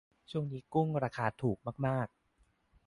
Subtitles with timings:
[0.31, 2.07] ช่วงนี้กุ้งราคาถูกมากมาก